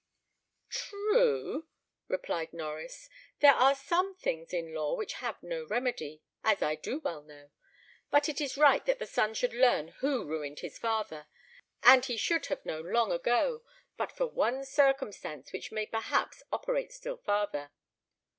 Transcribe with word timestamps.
"True," 0.71 1.67
replied 2.07 2.53
Norries; 2.53 3.07
"there 3.39 3.53
are 3.53 3.75
some 3.75 4.15
things 4.15 4.51
in 4.51 4.73
law 4.73 4.95
which 4.95 5.13
have 5.21 5.43
no 5.43 5.63
remedy, 5.63 6.23
as 6.43 6.63
I 6.63 6.73
do 6.73 6.97
well 6.97 7.21
know; 7.21 7.51
but 8.09 8.27
it 8.27 8.41
is 8.41 8.57
right 8.57 8.83
that 8.87 8.97
the 8.97 9.05
son 9.05 9.35
should 9.35 9.53
learn 9.53 9.89
who 9.89 10.25
ruined 10.25 10.61
his 10.61 10.79
father, 10.79 11.27
and 11.83 12.03
he 12.03 12.17
should 12.17 12.47
have 12.47 12.65
known 12.65 12.91
long 12.91 13.11
ago, 13.11 13.61
but 13.95 14.11
for 14.11 14.25
one 14.25 14.65
circumstance 14.65 15.53
which 15.53 15.71
may 15.71 15.85
perhaps 15.85 16.41
operate 16.51 16.91
still 16.91 17.17
farther." 17.17 17.69